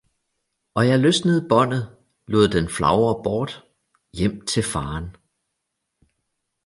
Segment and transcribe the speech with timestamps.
[0.75, 1.95] og jeg løsnede Baandet,
[2.27, 3.63] lod den flagre bort-
[4.17, 5.15] hjem til Faderen.